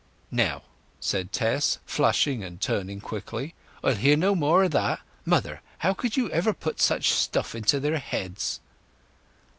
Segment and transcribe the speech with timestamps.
[0.31, 0.63] "Now,"
[0.99, 3.53] said Tess, flushing and turning quickly,
[3.83, 5.01] "I'll hear no more o' that!
[5.27, 8.61] Mother, how could you ever put such stuff into their heads?"